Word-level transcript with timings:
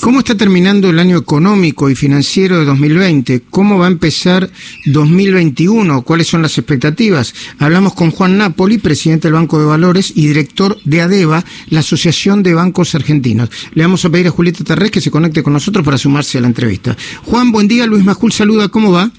¿Cómo 0.00 0.20
está 0.20 0.34
terminando 0.34 0.88
el 0.88 0.98
año 0.98 1.18
económico 1.18 1.90
y 1.90 1.94
financiero 1.94 2.58
de 2.58 2.64
2020? 2.64 3.42
¿Cómo 3.50 3.78
va 3.78 3.84
a 3.84 3.90
empezar 3.90 4.50
2021? 4.86 6.02
¿Cuáles 6.02 6.26
son 6.26 6.40
las 6.40 6.56
expectativas? 6.56 7.34
Hablamos 7.58 7.92
con 7.92 8.10
Juan 8.10 8.38
Napoli, 8.38 8.78
presidente 8.78 9.28
del 9.28 9.34
Banco 9.34 9.58
de 9.58 9.66
Valores 9.66 10.12
y 10.16 10.26
director 10.26 10.78
de 10.84 11.02
ADEVA, 11.02 11.44
la 11.68 11.80
Asociación 11.80 12.42
de 12.42 12.54
Bancos 12.54 12.94
Argentinos. 12.94 13.50
Le 13.74 13.82
vamos 13.82 14.02
a 14.06 14.10
pedir 14.10 14.28
a 14.28 14.30
Julieta 14.30 14.64
Terrés 14.64 14.90
que 14.90 15.02
se 15.02 15.10
conecte 15.10 15.42
con 15.42 15.52
nosotros 15.52 15.84
para 15.84 15.98
sumarse 15.98 16.38
a 16.38 16.40
la 16.40 16.46
entrevista. 16.46 16.96
Juan, 17.24 17.52
buen 17.52 17.68
día. 17.68 17.86
Luis 17.86 18.02
Majul 18.02 18.32
saluda. 18.32 18.68
¿Cómo 18.68 18.92
va? 18.92 19.10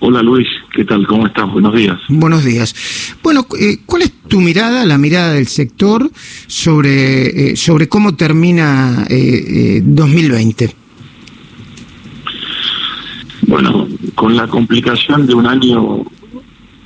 Hola 0.00 0.22
Luis, 0.22 0.46
¿qué 0.72 0.84
tal? 0.84 1.04
¿Cómo 1.08 1.26
estás? 1.26 1.50
Buenos 1.50 1.74
días. 1.74 1.98
Buenos 2.08 2.44
días. 2.44 3.16
Bueno, 3.20 3.46
eh, 3.60 3.78
¿cuál 3.84 4.02
es 4.02 4.12
tu 4.28 4.40
mirada, 4.40 4.86
la 4.86 4.96
mirada 4.96 5.32
del 5.32 5.48
sector 5.48 6.08
sobre, 6.46 7.50
eh, 7.50 7.56
sobre 7.56 7.88
cómo 7.88 8.14
termina 8.14 9.04
eh, 9.10 9.82
2020? 9.84 10.72
Bueno, 13.48 13.88
con 14.14 14.36
la 14.36 14.46
complicación 14.46 15.26
de 15.26 15.34
un 15.34 15.46
año 15.46 16.04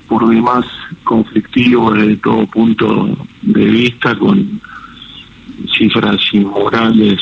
por 0.09 0.29
demás 0.31 0.65
conflictivo 1.05 1.93
desde 1.93 2.17
todo 2.17 2.47
punto 2.47 3.27
de 3.43 3.65
vista, 3.67 4.19
con 4.19 4.61
cifras 5.77 6.19
inmorales 6.33 7.21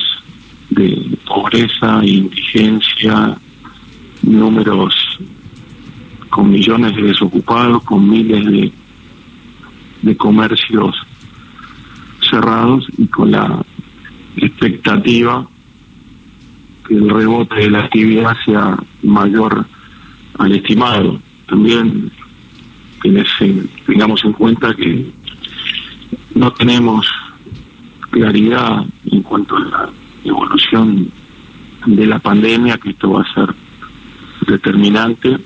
de 0.70 1.18
pobreza, 1.26 2.00
indigencia, 2.04 3.36
números 4.22 5.09
con 6.30 6.50
millones 6.50 6.94
de 6.96 7.02
desocupados, 7.02 7.82
con 7.82 8.08
miles 8.08 8.44
de, 8.46 8.72
de 10.02 10.16
comercios 10.16 10.94
cerrados 12.30 12.86
y 12.96 13.06
con 13.08 13.32
la 13.32 13.62
expectativa 14.36 15.46
que 16.86 16.94
el 16.94 17.08
rebote 17.10 17.56
de 17.56 17.70
la 17.70 17.80
actividad 17.80 18.36
sea 18.44 18.76
mayor 19.02 19.66
al 20.38 20.52
estimado. 20.52 21.20
También 21.46 22.10
tengamos 23.86 24.24
en 24.24 24.32
cuenta 24.32 24.74
que 24.74 25.10
no 26.34 26.52
tenemos 26.52 27.06
claridad 28.10 28.84
en 29.10 29.22
cuanto 29.22 29.56
a 29.56 29.60
la 29.60 29.90
evolución 30.24 31.10
de 31.86 32.06
la 32.06 32.18
pandemia, 32.18 32.78
que 32.78 32.90
esto 32.90 33.10
va 33.10 33.22
a 33.22 33.34
ser 33.34 33.54
determinante 34.46 35.38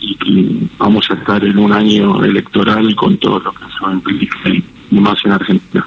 y 0.00 0.16
que 0.16 0.68
vamos 0.78 1.06
a 1.10 1.14
estar 1.14 1.44
en 1.44 1.58
un 1.58 1.72
año 1.72 2.24
electoral 2.24 2.94
con 2.94 3.18
todo 3.18 3.40
lo 3.40 3.52
que 3.52 3.64
eso 3.64 3.92
implica 3.92 4.36
y 4.90 5.00
más 5.00 5.18
en 5.24 5.32
Argentina. 5.32 5.86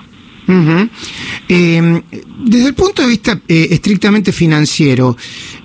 Eh, 1.47 2.01
desde 2.43 2.67
el 2.67 2.73
punto 2.73 3.01
de 3.01 3.07
vista 3.07 3.39
eh, 3.47 3.67
estrictamente 3.71 4.31
financiero, 4.31 5.15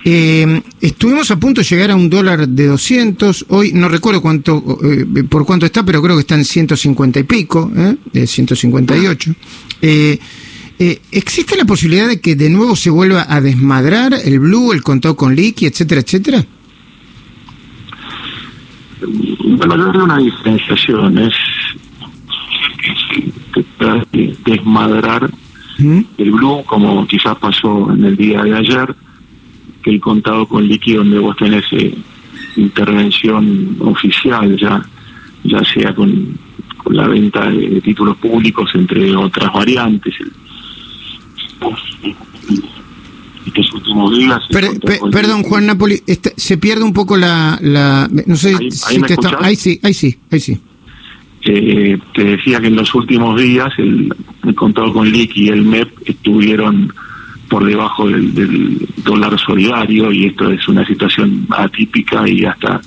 eh, 0.04 0.62
estuvimos 0.80 1.30
a 1.30 1.38
punto 1.38 1.60
de 1.60 1.66
llegar 1.66 1.90
a 1.90 1.96
un 1.96 2.08
dólar 2.08 2.46
de 2.46 2.66
200, 2.66 3.46
hoy 3.48 3.72
no 3.72 3.88
recuerdo 3.88 4.20
cuánto 4.20 4.78
por 5.28 5.44
cuánto 5.44 5.66
está, 5.66 5.84
pero 5.84 6.02
creo 6.02 6.14
que 6.16 6.20
está 6.20 6.34
en 6.34 6.44
150 6.44 7.20
y 7.20 7.22
pico, 7.24 7.70
eh, 8.12 8.26
158. 8.26 9.34
¿Existe 11.10 11.56
la 11.56 11.64
posibilidad 11.64 12.06
de 12.06 12.20
que 12.20 12.36
de 12.36 12.50
nuevo 12.50 12.76
se 12.76 12.90
vuelva 12.90 13.26
a 13.28 13.40
desmadrar 13.40 14.14
el 14.24 14.38
blue, 14.38 14.72
el 14.72 14.82
contado 14.82 15.16
con 15.16 15.34
liqui, 15.34 15.66
etcétera, 15.66 16.02
etcétera? 16.02 16.46
Bueno, 19.48 19.92
yo 19.92 20.02
una 20.02 20.18
diferenciación, 20.18 21.18
es 21.18 21.32
desmadrar 24.44 25.30
¿Mm? 25.78 26.00
el 26.18 26.30
blue, 26.32 26.64
como 26.66 27.06
quizás 27.06 27.38
pasó 27.38 27.92
en 27.92 28.04
el 28.04 28.16
día 28.16 28.42
de 28.42 28.56
ayer, 28.56 28.92
que 29.84 29.90
el 29.90 30.00
contado 30.00 30.48
con 30.48 30.66
líquido 30.66 31.04
donde 31.04 31.20
vos 31.20 31.36
tenés 31.36 31.64
eh, 31.70 31.94
intervención 32.56 33.76
oficial 33.80 34.56
ya, 34.56 34.82
ya 35.44 35.64
sea 35.64 35.94
con, 35.94 36.36
la 36.90 37.06
venta 37.06 37.48
de, 37.48 37.80
títulos 37.80 38.16
públicos, 38.16 38.70
entre 38.74 39.14
otras 39.14 39.52
variantes. 39.52 40.14
Estos 43.60 43.72
últimos 43.74 44.16
días. 44.16 44.40
perdón, 45.10 45.42
Juan 45.42 45.66
Napoli, 45.66 46.02
este, 46.06 46.32
se 46.36 46.58
pierde 46.58 46.84
un 46.84 46.92
poco 46.92 47.16
la. 47.16 47.58
la 47.62 48.08
no 48.26 48.36
sé 48.36 48.54
ahí, 48.54 48.70
si 48.70 49.00
te 49.02 49.14
está, 49.14 49.38
ahí 49.40 49.56
sí, 49.56 49.80
ahí 49.82 49.94
sí, 49.94 50.16
ahí 50.30 50.40
sí. 50.40 50.58
Eh, 51.48 51.98
te 52.12 52.24
decía 52.24 52.60
que 52.60 52.66
en 52.66 52.76
los 52.76 52.92
últimos 52.94 53.40
días 53.40 53.72
el, 53.78 54.12
el 54.44 54.54
contado 54.54 54.92
con 54.92 55.08
LIC 55.08 55.36
y 55.36 55.48
el 55.48 55.62
MEP 55.62 55.88
estuvieron 56.04 56.92
por 57.48 57.64
debajo 57.64 58.08
del, 58.08 58.88
dólar 59.04 59.38
solidario 59.38 60.10
y 60.10 60.26
esto 60.26 60.50
es 60.50 60.66
una 60.68 60.84
situación 60.84 61.46
atípica 61.50 62.28
y 62.28 62.44
hasta 62.44 62.80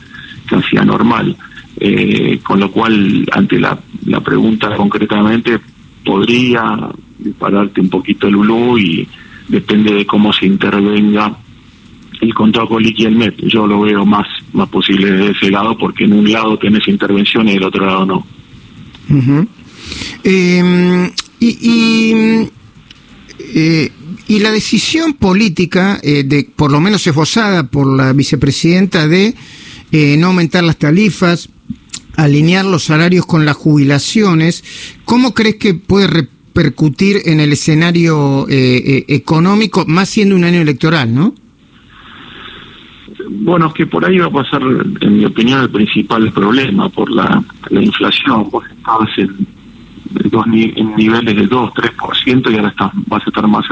casi 0.46 0.78
anormal. 0.78 1.36
Eh, 1.80 2.40
con 2.44 2.60
lo 2.60 2.70
cual, 2.70 3.26
ante 3.32 3.58
la, 3.58 3.80
la 4.06 4.20
pregunta 4.20 4.76
concretamente, 4.76 5.60
podría 6.04 6.90
dispararte 7.18 7.80
un 7.80 7.90
poquito 7.90 8.28
el 8.28 8.36
ULU 8.36 8.78
y 8.78 9.08
depende 9.50 9.94
de 9.94 10.06
cómo 10.06 10.32
se 10.32 10.46
intervenga 10.46 11.38
el 12.22 12.34
contado 12.34 12.68
con 12.68 12.86
y 12.86 12.94
el 13.04 13.16
MEP. 13.16 13.48
Yo 13.48 13.68
lo 13.68 13.82
veo 13.82 14.06
más, 14.06 14.28
más 14.54 14.70
posible 14.70 15.12
de 15.12 15.32
ese 15.32 15.50
lado 15.50 15.78
porque 15.78 16.06
en 16.06 16.14
un 16.14 16.32
lado 16.32 16.58
tenés 16.58 16.88
intervención 16.88 17.48
y 17.48 17.54
del 17.54 17.64
otro 17.64 17.86
lado 17.86 18.06
no. 18.06 18.28
Em, 20.24 21.12
y, 21.40 22.14
eh, 23.40 23.92
y, 24.28 24.40
la 24.40 24.52
decisión 24.52 25.14
política, 25.14 26.00
eh, 26.04 26.24
de 26.24 26.48
por 26.56 26.72
lo 26.72 26.80
menos 26.80 27.08
esbozada 27.08 27.64
por 27.64 27.88
la 27.88 28.14
vicepresidenta, 28.14 29.08
de 29.08 29.34
eh, 29.92 30.16
no 30.18 30.28
aumentar 30.28 30.64
las 30.64 30.78
tarifas, 30.78 31.50
alinear 32.16 32.66
los 32.66 32.84
salarios 32.84 33.26
con 33.26 33.46
las 33.46 33.56
jubilaciones, 33.56 34.64
¿cómo 35.06 35.34
crees 35.34 35.56
que 35.56 35.74
puede 35.74 36.28
repercutir 36.50 37.18
en 37.26 37.40
el 37.40 37.54
escenario 37.54 38.46
económico, 38.50 39.86
más 39.88 40.10
siendo 40.10 40.36
un 40.36 40.44
año 40.44 40.62
electoral, 40.62 41.14
no? 41.14 41.34
Bueno, 43.32 43.68
es 43.68 43.74
que 43.74 43.86
por 43.86 44.06
ahí 44.06 44.18
va 44.18 44.26
a 44.26 44.32
pasar, 44.32 44.62
en 45.02 45.18
mi 45.18 45.26
opinión, 45.26 45.62
el 45.62 45.70
principal 45.70 46.32
problema 46.32 46.90
por 46.90 47.12
la, 47.12 47.44
inflación. 47.70 48.50
Vos 48.50 48.64
estabas 48.78 49.10
en, 49.18 49.48
dos, 50.30 50.46
en 50.48 50.96
niveles 50.96 51.36
de 51.36 51.46
2, 51.46 51.72
3% 51.72 52.52
y 52.52 52.56
ahora 52.56 52.70
estás, 52.70 52.92
vas 53.08 53.24
a 53.24 53.30
estar 53.30 53.48
más, 53.48 53.66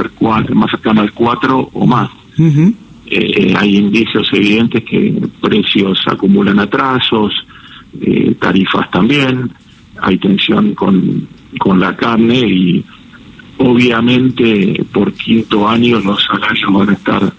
más 0.53 0.71
cercano 0.71 1.01
al 1.01 1.11
4 1.11 1.69
o 1.73 1.87
más. 1.87 2.09
Eh, 3.07 3.53
hay 3.57 3.77
indicios 3.77 4.29
evidentes 4.33 4.83
que 4.83 5.21
precios 5.41 6.03
acumulan 6.07 6.59
atrasos, 6.59 7.33
eh, 8.01 8.35
tarifas 8.39 8.91
también, 8.91 9.51
hay 10.01 10.17
tensión 10.17 10.73
con, 10.73 11.27
con 11.59 11.79
la 11.79 11.95
carne 11.95 12.39
y 12.39 12.85
obviamente 13.57 14.83
por 14.91 15.13
quinto 15.13 15.67
año 15.67 15.99
los 15.99 16.23
salarios 16.23 16.71
van 16.71 16.89
a 16.89 16.93
estar 16.93 17.33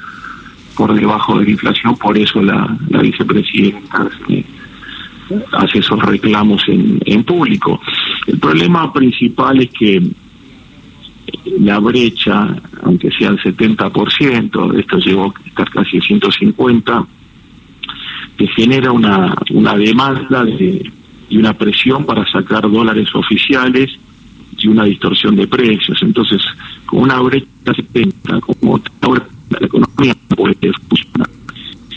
por 0.76 0.94
debajo 0.94 1.38
de 1.38 1.44
la 1.44 1.50
inflación, 1.50 1.96
por 1.96 2.16
eso 2.16 2.40
la, 2.40 2.76
vicepresidenta 3.02 4.08
hace 5.52 5.78
esos 5.80 6.00
reclamos 6.00 6.62
en, 6.68 7.00
en 7.04 7.24
público. 7.24 7.80
El 8.26 8.38
problema 8.38 8.90
principal 8.92 9.60
es 9.60 9.70
que 9.70 10.02
la 11.60 11.78
brecha, 11.78 12.56
aunque 12.82 13.10
sea 13.10 13.30
el 13.30 13.38
70%, 13.38 14.78
esto 14.78 14.98
llegó 14.98 15.34
a 15.34 15.48
estar 15.48 15.68
casi 15.70 16.00
150, 16.00 17.06
que 18.36 18.46
genera 18.48 18.92
una, 18.92 19.34
una 19.50 19.76
demanda 19.76 20.44
de, 20.44 20.90
y 21.28 21.36
una 21.36 21.54
presión 21.56 22.04
para 22.04 22.26
sacar 22.30 22.70
dólares 22.70 23.08
oficiales 23.14 23.90
y 24.58 24.68
una 24.68 24.84
distorsión 24.84 25.36
de 25.36 25.46
precios. 25.46 25.98
Entonces, 26.02 26.40
con 26.86 27.00
una 27.00 27.20
brecha 27.20 27.46
70, 27.74 28.40
como 28.40 28.80
la 29.50 29.66
economía 29.66 30.14
puede 30.28 30.72
funcionar. 30.88 31.30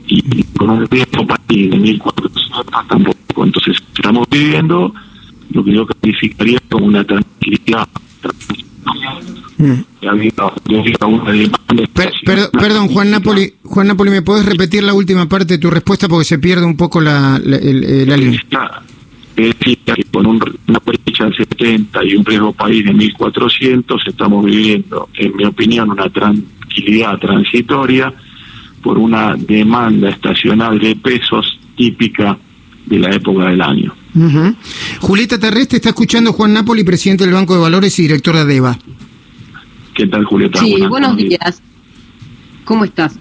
Y 0.07 0.44
con 0.57 0.69
un 0.69 0.88
riesgo 0.88 1.25
país 1.25 1.72
de 1.72 1.78
1.400 1.78 2.88
tampoco. 2.88 3.45
Entonces, 3.45 3.78
estamos 3.95 4.28
viviendo 4.30 4.94
lo 5.51 5.63
que 5.63 5.74
yo 5.74 5.86
calificaría 5.86 6.60
como 6.69 6.88
una 6.88 7.04
tranquilidad. 7.04 7.88
Mm. 9.57 9.81
perdón, 12.51 12.88
Juan 12.88 13.12
Napoli, 13.12 13.54
Juan 13.63 13.88
Napoli, 13.88 14.10
¿me 14.10 14.22
puedes 14.24 14.45
repetir 14.45 14.84
la 14.84 14.94
última 14.94 15.30
parte 15.30 15.54
de 15.54 15.57
tu 15.60 15.69
respuesta 15.69 16.07
porque 16.07 16.25
se 16.25 16.39
pierde 16.39 16.66
un 16.66 16.75
poco 16.75 17.00
la, 17.00 17.39
la, 17.44 17.57
la, 17.60 18.18
línea? 18.18 18.42
Que 19.62 20.04
con 20.12 20.25
un, 20.25 20.44
una 20.68 20.80
brecha 20.80 21.25
de 21.25 21.36
70 21.36 22.04
y 22.04 22.16
un 22.16 22.25
riesgo 22.25 22.52
país 22.52 22.84
de 22.84 22.94
1.400 22.94 24.08
estamos 24.08 24.44
viviendo, 24.44 25.10
en 25.13 25.36
mi 25.36 25.46
opinión, 25.46 25.92
una 25.92 26.10
tranquilidad 26.10 27.18
transitoria 27.19 28.12
por 28.81 28.98
una 28.98 29.36
demanda 29.36 30.10
estacional 30.10 30.80
de 30.80 30.96
pesos 30.96 31.60
típica 31.78 32.38
de 32.86 33.00
la 33.00 33.13
época 33.13 33.46
del 33.46 33.62
año. 33.62 33.94
Julieta 35.00 35.40
Terrestre 35.40 35.78
está 35.78 35.90
escuchando 35.90 36.34
Juan 36.34 36.54
Napoli, 36.54 36.84
presidente 36.84 37.24
del 37.24 37.34
Banco 37.34 37.54
de 37.54 37.62
Valores 37.62 37.98
y 38.00 38.02
director 38.04 38.36
de 38.36 38.42
ADEVA. 38.42 38.80
¿Qué 39.94 40.08
tal, 40.08 40.25
Julieta? 40.25 40.60
Sí, 40.60 40.75
buenos, 40.88 41.16
días. 41.16 41.62
¿Cómo 42.66 42.84
estás? 42.84 43.18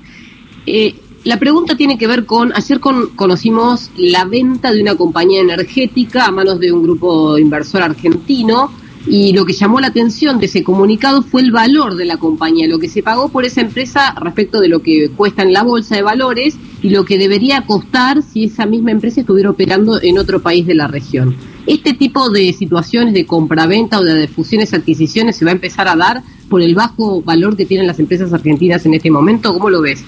Eh, 0.67 0.95
la 1.25 1.39
pregunta 1.39 1.77
tiene 1.77 1.99
que 1.99 2.07
ver 2.07 2.25
con, 2.25 2.53
ayer 2.55 2.81
conocimos 2.81 3.91
la 3.97 4.25
venta 4.25 4.73
de 4.73 4.81
una 4.81 4.95
compañía 4.95 5.41
energética 5.41 6.25
a 6.25 6.31
manos 6.31 6.59
de 6.61 6.73
un 6.73 6.83
grupo 6.83 7.37
inversor 7.37 7.83
argentino 7.83 8.71
y 9.07 9.33
lo 9.33 9.45
que 9.45 9.53
llamó 9.53 9.81
la 9.81 9.89
atención 9.89 10.39
de 10.39 10.47
ese 10.47 10.63
comunicado 10.63 11.23
fue 11.23 11.43
el 11.43 11.53
valor 11.53 11.97
de 11.97 12.05
la 12.07 12.17
compañía, 12.17 12.69
lo 12.69 12.79
que 12.79 12.89
se 12.89 13.03
pagó 13.03 13.29
por 13.29 13.45
esa 13.45 13.61
empresa 13.61 14.15
respecto 14.21 14.61
de 14.61 14.69
lo 14.69 14.81
que 14.81 15.11
cuesta 15.11 15.43
en 15.43 15.53
la 15.53 15.63
bolsa 15.63 15.97
de 15.97 16.03
valores 16.03 16.57
y 16.83 16.89
lo 16.91 17.05
que 17.05 17.19
debería 17.19 17.63
costar 17.67 18.23
si 18.23 18.45
esa 18.45 18.65
misma 18.65 18.91
empresa 18.91 19.21
estuviera 19.21 19.51
operando 19.51 20.01
en 20.03 20.19
otro 20.19 20.41
país 20.41 20.67
de 20.67 20.75
la 20.75 20.87
región. 20.87 21.37
Este 21.67 21.93
tipo 21.93 22.31
de 22.31 22.53
situaciones 22.55 23.13
de 23.13 23.27
compraventa 23.27 24.01
o 24.01 24.05
de 24.05 24.27
fusiones 24.27 24.73
adquisiciones 24.73 25.37
se 25.37 25.45
va 25.45 25.51
a 25.51 25.55
empezar 25.55 25.87
a 25.89 25.97
dar 25.97 26.23
por 26.49 26.63
el 26.63 26.75
bajo 26.75 27.23
valor 27.23 27.57
que 27.57 27.67
tienen 27.67 27.87
las 27.87 27.99
empresas 27.99 28.33
argentinas 28.33 28.85
en 28.87 28.95
este 28.95 29.11
momento. 29.11 29.53
¿Cómo 29.53 29.71
lo 29.71 29.83
ves? 29.83 30.03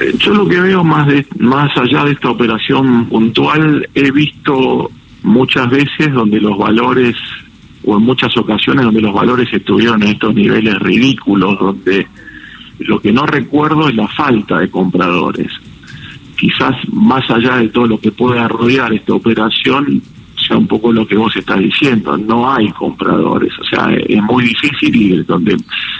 Eh, 0.00 0.14
yo 0.18 0.34
lo 0.34 0.48
que 0.48 0.60
veo 0.60 0.84
más 0.84 1.06
de, 1.06 1.26
más 1.38 1.76
allá 1.76 2.04
de 2.04 2.12
esta 2.12 2.30
operación 2.30 3.06
puntual, 3.06 3.88
he 3.94 4.10
visto 4.10 4.90
muchas 5.22 5.68
veces 5.70 6.12
donde 6.12 6.40
los 6.40 6.56
valores, 6.56 7.16
o 7.84 7.96
en 7.96 8.02
muchas 8.02 8.36
ocasiones 8.36 8.84
donde 8.84 9.00
los 9.00 9.12
valores 9.12 9.48
estuvieron 9.52 10.02
en 10.02 10.10
estos 10.10 10.34
niveles 10.34 10.78
ridículos, 10.78 11.58
donde 11.58 12.06
lo 12.80 13.00
que 13.00 13.12
no 13.12 13.26
recuerdo 13.26 13.88
es 13.88 13.96
la 13.96 14.08
falta 14.08 14.58
de 14.58 14.70
compradores. 14.70 15.52
Quizás 16.36 16.76
más 16.92 17.28
allá 17.30 17.56
de 17.56 17.68
todo 17.68 17.86
lo 17.86 17.98
que 17.98 18.12
pueda 18.12 18.46
rodear 18.46 18.92
esta 18.92 19.14
operación, 19.14 20.00
sea 20.46 20.56
un 20.56 20.68
poco 20.68 20.92
lo 20.92 21.06
que 21.06 21.16
vos 21.16 21.34
estás 21.36 21.58
diciendo, 21.58 22.16
no 22.16 22.50
hay 22.50 22.70
compradores, 22.70 23.52
o 23.58 23.64
sea, 23.64 23.90
es 23.90 24.22
muy 24.22 24.44
difícil 24.44 24.94
y 24.94 25.22
donde 25.24 25.56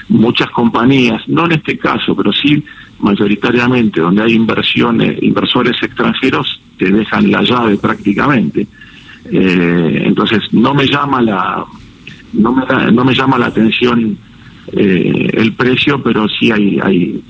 muchas 0.09 0.49
compañías, 0.51 1.21
no 1.27 1.47
en 1.47 1.53
este 1.53 1.77
caso, 1.77 2.15
pero 2.15 2.33
sí 2.33 2.63
mayoritariamente 3.01 4.01
donde 4.01 4.23
hay 4.23 4.33
inversiones, 4.35 5.23
inversores 5.23 5.77
extranjeros, 5.83 6.61
te 6.79 6.91
dejan 6.91 7.31
la 7.31 7.43
llave 7.43 7.77
prácticamente. 7.77 8.67
Eh, 9.31 10.03
entonces 10.07 10.41
no 10.53 10.75
me 10.75 10.87
llama 10.87 11.21
la 11.21 11.65
no 12.33 12.55
me, 12.55 12.93
no 12.93 13.05
me 13.05 13.15
llama 13.15 13.39
la 13.39 13.47
atención 13.47 14.17
eh, 14.73 15.31
el 15.35 15.53
precio, 15.55 16.03
pero 16.03 16.27
sí 16.29 16.51
hay 16.51 16.79
hay 16.81 17.23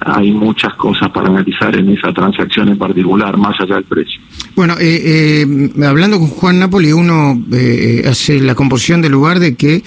hay 0.00 0.32
muchas 0.32 0.74
cosas 0.74 1.10
para 1.10 1.28
analizar 1.28 1.74
en 1.76 1.90
esa 1.90 2.12
transacción 2.12 2.68
en 2.68 2.78
particular, 2.78 3.36
más 3.36 3.60
allá 3.60 3.74
del 3.76 3.84
precio. 3.84 4.20
Bueno, 4.56 4.74
eh, 4.80 5.44
eh, 5.44 5.84
hablando 5.84 6.18
con 6.18 6.28
Juan 6.28 6.58
Napoli, 6.58 6.92
uno 6.92 7.40
eh, 7.52 8.04
hace 8.08 8.40
la 8.40 8.54
composición 8.54 9.02
del 9.02 9.12
lugar 9.12 9.38
de 9.38 9.56
que 9.56 9.82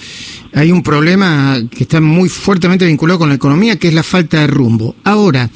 hay 0.54 0.70
un 0.70 0.82
problema 0.82 1.60
que 1.70 1.82
está 1.82 2.00
muy 2.00 2.28
fuertemente 2.28 2.86
vinculado 2.86 3.18
con 3.18 3.28
la 3.28 3.34
economía, 3.34 3.76
que 3.76 3.88
es 3.88 3.94
la 3.94 4.04
falta 4.04 4.40
de 4.40 4.46
rumbo. 4.46 4.94
Ahora, 5.02 5.50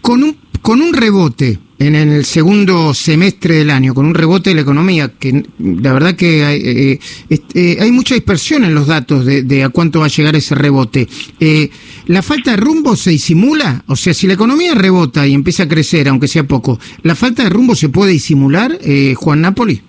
con 0.00 0.22
un, 0.22 0.36
con 0.62 0.80
un 0.80 0.94
rebote 0.94 1.58
en, 1.78 1.94
el 1.94 2.24
segundo 2.24 2.94
semestre 2.94 3.56
del 3.56 3.70
año, 3.70 3.92
con 3.92 4.06
un 4.06 4.14
rebote 4.14 4.50
de 4.50 4.56
la 4.56 4.62
economía, 4.62 5.12
que 5.18 5.44
la 5.58 5.92
verdad 5.92 6.14
que 6.14 6.44
hay, 6.44 6.60
eh, 6.64 7.00
eh, 7.28 7.76
hay 7.78 7.92
mucha 7.92 8.14
dispersión 8.14 8.64
en 8.64 8.74
los 8.74 8.86
datos 8.86 9.26
de, 9.26 9.64
a 9.64 9.68
cuánto 9.68 10.00
va 10.00 10.06
a 10.06 10.08
llegar 10.08 10.34
ese 10.34 10.54
rebote. 10.54 11.08
Eh, 11.38 11.68
¿La 12.06 12.22
falta 12.22 12.52
de 12.52 12.56
rumbo 12.56 12.96
se 12.96 13.10
disimula? 13.10 13.84
O 13.86 13.96
sea, 13.96 14.14
si 14.14 14.26
la 14.26 14.34
economía 14.34 14.74
rebota 14.74 15.26
y 15.26 15.34
empieza 15.34 15.64
a 15.64 15.68
crecer, 15.68 16.08
aunque 16.08 16.28
sea 16.28 16.44
poco, 16.44 16.80
¿la 17.02 17.14
falta 17.14 17.44
de 17.44 17.50
rumbo 17.50 17.74
se 17.74 17.90
puede 17.90 18.12
disimular, 18.12 18.78
Juan 19.16 19.42
Napoli? 19.42 19.82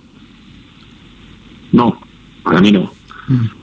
No, 1.71 1.97
para 2.43 2.59
mí 2.59 2.71
no. 2.73 2.91
Mm. 3.29 3.62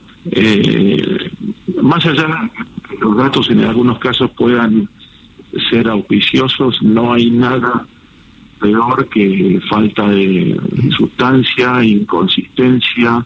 Más 1.81 2.05
allá 2.05 2.27
de 2.27 2.87
que 2.89 2.97
los 2.99 3.17
datos 3.17 3.49
en 3.49 3.63
algunos 3.63 3.99
casos 3.99 4.29
puedan 4.31 4.87
ser 5.69 5.89
auspiciosos, 5.89 6.81
no 6.81 7.13
hay 7.13 7.29
nada 7.31 7.85
peor 8.59 9.09
que 9.09 9.59
falta 9.67 10.07
de 10.09 10.59
sustancia, 10.95 11.83
inconsistencia, 11.83 13.25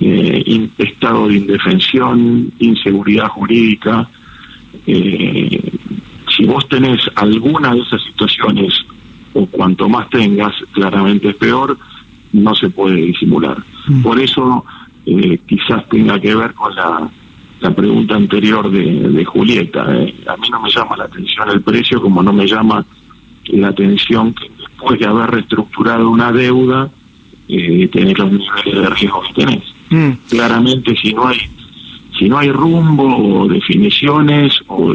eh, 0.00 0.68
estado 0.78 1.28
de 1.28 1.36
indefensión, 1.36 2.50
inseguridad 2.58 3.28
jurídica. 3.28 4.08
Eh, 4.86 5.60
si 6.34 6.46
vos 6.46 6.66
tenés 6.68 7.00
alguna 7.14 7.74
de 7.74 7.80
esas 7.80 8.02
situaciones, 8.04 8.74
o 9.34 9.46
cuanto 9.46 9.88
más 9.88 10.08
tengas, 10.08 10.54
claramente 10.72 11.28
es 11.28 11.36
peor, 11.36 11.78
no 12.32 12.54
se 12.54 12.70
puede 12.70 12.96
disimular. 12.96 13.58
Mm. 13.86 14.02
Por 14.02 14.18
eso 14.18 14.64
eh, 15.06 15.38
quizás 15.46 15.88
tenga 15.88 16.20
que 16.20 16.34
ver 16.34 16.52
con 16.54 16.74
la, 16.74 17.08
la 17.60 17.74
pregunta 17.74 18.16
anterior 18.16 18.70
de, 18.70 19.08
de 19.08 19.24
Julieta. 19.24 19.82
A 19.82 20.36
mí 20.36 20.50
no 20.50 20.60
me 20.60 20.70
llama 20.70 20.96
la 20.96 21.04
atención 21.04 21.48
el 21.50 21.62
precio 21.62 22.00
como 22.02 22.22
no 22.22 22.32
me 22.32 22.46
llama 22.46 22.84
la 23.46 23.68
atención 23.68 24.34
que 24.34 24.50
después 24.58 24.98
de 24.98 25.06
haber 25.06 25.30
reestructurado 25.30 26.10
una 26.10 26.32
deuda, 26.32 26.90
eh, 27.48 27.88
tener 27.88 28.18
los 28.18 28.32
niveles 28.32 28.74
de 28.82 28.90
riesgo 28.90 29.22
que 29.22 29.44
tenés. 29.44 29.64
Mm. 29.90 30.10
Claramente, 30.28 30.96
si 30.96 31.14
no 31.14 31.28
hay 31.28 31.38
si 32.18 32.28
no 32.28 32.38
hay 32.38 32.50
rumbo 32.50 33.42
o 33.42 33.48
definiciones 33.48 34.58
o 34.66 34.92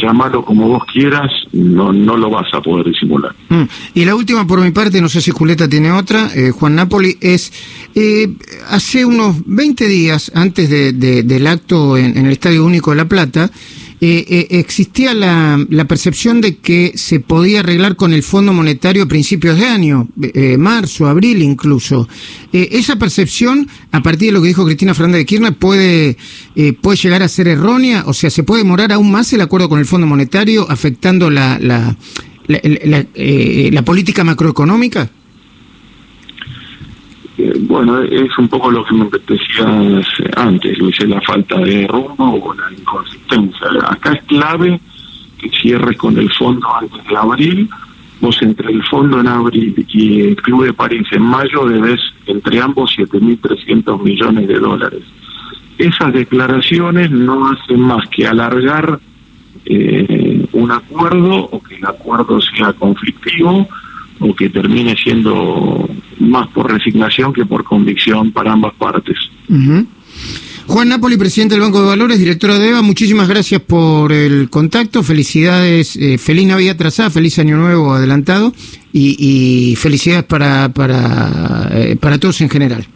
llamarlo 0.00 0.44
como 0.44 0.68
vos 0.68 0.84
quieras, 0.92 1.30
no, 1.52 1.92
no 1.92 2.16
lo 2.16 2.30
vas 2.30 2.46
a 2.52 2.60
poder 2.60 2.86
disimular. 2.86 3.34
Mm. 3.48 3.62
Y 3.94 4.04
la 4.04 4.14
última 4.14 4.46
por 4.46 4.60
mi 4.60 4.70
parte, 4.70 5.00
no 5.00 5.08
sé 5.08 5.20
si 5.20 5.30
Julieta 5.30 5.68
tiene 5.68 5.90
otra, 5.92 6.30
eh, 6.34 6.50
Juan 6.50 6.74
Napoli, 6.74 7.16
es 7.20 7.52
eh, 7.94 8.28
hace 8.68 9.04
unos 9.04 9.36
20 9.46 9.88
días 9.88 10.30
antes 10.34 10.70
de, 10.70 10.92
del 10.92 11.46
acto 11.46 11.96
en, 11.96 12.16
el 12.16 12.32
Estadio 12.32 12.64
Único 12.64 12.90
de 12.90 12.96
La 12.96 13.06
Plata, 13.06 13.50
eh, 14.02 14.24
eh, 14.28 14.46
existía 14.58 15.12
la, 15.12 15.66
percepción 15.86 16.40
de 16.40 16.56
que 16.56 16.92
se 16.94 17.20
podía 17.20 17.60
arreglar 17.60 17.96
con 17.96 18.14
el 18.14 18.22
Fondo 18.22 18.54
Monetario 18.54 19.02
a 19.02 19.06
principios 19.06 19.58
de 19.58 19.66
año, 19.66 20.08
eh, 20.22 20.56
marzo, 20.56 21.06
abril 21.06 21.42
incluso. 21.42 22.08
esa 22.52 22.96
percepción, 22.96 23.68
a 23.92 24.02
partir 24.02 24.28
de 24.28 24.32
lo 24.32 24.40
que 24.40 24.48
dijo 24.48 24.64
Cristina 24.64 24.94
Fernández 24.94 25.18
de 25.20 25.26
Kirchner, 25.26 25.54
puede, 25.54 26.16
puede 26.80 26.96
llegar 26.96 27.22
a 27.22 27.28
ser 27.28 27.48
errónea, 27.48 28.04
o 28.06 28.14
sea, 28.14 28.30
se 28.30 28.42
puede 28.42 28.62
demorar 28.62 28.90
aún 28.92 29.10
más 29.10 29.32
el 29.34 29.42
acuerdo 29.42 29.68
con 29.68 29.78
el 29.78 29.86
Fondo 29.86 30.06
Monetario 30.06 30.66
afectando 30.70 31.28
la, 31.28 31.58
la, 31.60 31.96
la 32.48 33.84
política 33.84 34.24
macroeconómica. 34.24 35.10
Bueno, 37.70 38.02
es 38.02 38.36
un 38.36 38.48
poco 38.48 38.68
lo 38.68 38.84
que 38.84 38.94
me 38.94 39.08
decías 39.28 40.04
antes, 40.36 40.76
Luis, 40.76 40.98
la 41.06 41.20
falta 41.20 41.56
de 41.60 41.86
rumbo 41.86 42.34
o 42.42 42.52
la 42.52 42.64
inconsistencia. 42.76 43.68
Acá 43.86 44.12
es 44.12 44.24
clave 44.24 44.80
que 45.38 45.48
cierres 45.50 45.96
con 45.96 46.18
el 46.18 46.28
fondo 46.32 46.66
antes 46.74 47.06
de 47.06 47.16
abril. 47.16 47.70
Vos 48.20 48.36
entre 48.42 48.72
el 48.72 48.82
fondo 48.86 49.20
en 49.20 49.28
abril 49.28 49.86
y 49.86 50.20
el 50.20 50.36
Club 50.42 50.64
de 50.64 50.72
París 50.72 51.06
en 51.12 51.22
mayo 51.22 51.64
debes 51.64 52.00
entre 52.26 52.60
ambos 52.60 52.92
7.300 52.98 54.02
millones 54.02 54.48
de 54.48 54.58
dólares. 54.58 55.04
Esas 55.78 56.12
declaraciones 56.12 57.12
no 57.12 57.52
hacen 57.52 57.82
más 57.82 58.04
que 58.08 58.26
alargar 58.26 58.98
eh, 59.64 60.44
un 60.50 60.72
acuerdo 60.72 61.48
o 61.52 61.62
que 61.62 61.76
el 61.76 61.86
acuerdo 61.86 62.40
sea 62.40 62.72
conflictivo 62.72 63.68
o 64.18 64.34
que 64.34 64.50
termine 64.50 64.96
siendo 64.96 65.88
más 66.20 66.48
por 66.48 66.70
resignación 66.70 67.32
que 67.32 67.44
por 67.44 67.64
convicción 67.64 68.30
para 68.32 68.52
ambas 68.52 68.74
partes. 68.74 69.16
Juan 70.66 70.88
Napoli, 70.88 71.16
presidente 71.16 71.54
del 71.54 71.62
Banco 71.62 71.80
de 71.80 71.88
Valores, 71.88 72.18
directora 72.18 72.58
de 72.58 72.68
EVA, 72.68 72.82
muchísimas 72.82 73.28
gracias 73.28 73.60
por 73.60 74.12
el 74.12 74.48
contacto, 74.50 75.02
felicidades, 75.02 75.96
eh, 75.96 76.16
feliz 76.16 76.46
Navidad 76.46 76.76
trazada, 76.76 77.10
feliz 77.10 77.38
Año 77.40 77.56
Nuevo 77.56 77.92
adelantado 77.92 78.52
y, 78.92 79.74
felicidades 79.76 80.24
para, 80.24 80.68
para, 80.68 81.70
eh, 81.72 81.96
para 82.00 82.18
todos 82.18 82.40
en 82.40 82.50
general. 82.50 82.86